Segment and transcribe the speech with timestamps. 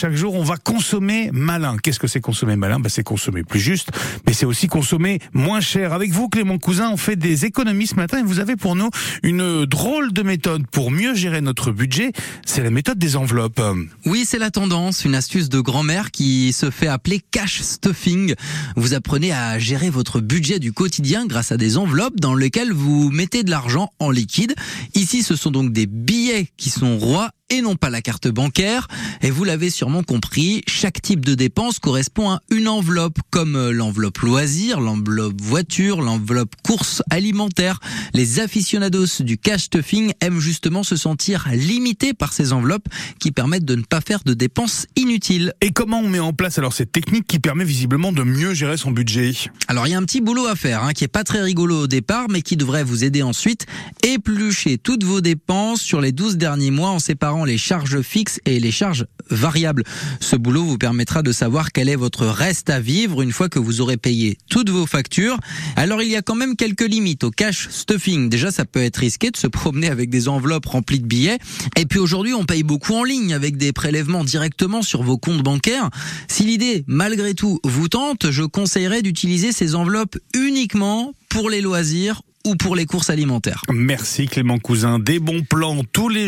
[0.00, 1.76] Chaque jour, on va consommer malin.
[1.76, 2.78] Qu'est-ce que c'est consommer malin?
[2.78, 3.90] Bah, C'est consommer plus juste,
[4.28, 5.92] mais c'est aussi consommer moins cher.
[5.92, 8.90] Avec vous, Clément Cousin, on fait des économies ce matin et vous avez pour nous
[9.24, 12.12] une drôle de méthode pour mieux gérer notre budget.
[12.46, 13.60] C'est la méthode des enveloppes.
[14.06, 18.36] Oui, c'est la tendance, une astuce de grand-mère qui se fait appeler cash stuffing.
[18.76, 23.10] Vous apprenez à gérer votre budget du quotidien grâce à des enveloppes dans lesquelles vous
[23.10, 24.54] mettez de l'argent en liquide.
[24.94, 28.88] Ici, ce sont donc des billets qui sont rois et non pas la carte bancaire.
[29.22, 33.72] Et vous l'avez sûrement compris, chaque type de dépense correspond à une enveloppe, comme euh,
[33.72, 37.80] l'enveloppe loisir, l'enveloppe voiture, l'enveloppe course alimentaire.
[38.12, 42.88] Les aficionados du cash stuffing aiment justement se sentir limités par ces enveloppes
[43.18, 45.52] qui permettent de ne pas faire de dépenses inutiles.
[45.60, 48.76] Et comment on met en place alors cette technique qui permet visiblement de mieux gérer
[48.76, 49.32] son budget?
[49.68, 51.82] Alors il y a un petit boulot à faire hein, qui est pas très rigolo
[51.82, 53.66] au départ, mais qui devrait vous aider ensuite.
[54.02, 56.98] Éplucher toutes vos dépenses sur les 12 derniers mois en
[57.44, 59.84] les charges fixes et les charges variables.
[60.20, 63.58] Ce boulot vous permettra de savoir quel est votre reste à vivre une fois que
[63.58, 65.38] vous aurez payé toutes vos factures.
[65.76, 68.28] Alors il y a quand même quelques limites au cash stuffing.
[68.28, 71.38] Déjà ça peut être risqué de se promener avec des enveloppes remplies de billets.
[71.76, 75.42] Et puis aujourd'hui on paye beaucoup en ligne avec des prélèvements directement sur vos comptes
[75.42, 75.90] bancaires.
[76.28, 82.22] Si l'idée malgré tout vous tente, je conseillerais d'utiliser ces enveloppes uniquement pour les loisirs
[82.46, 83.62] ou pour les courses alimentaires.
[83.72, 84.98] Merci Clément Cousin.
[84.98, 86.16] Des bons plans tous les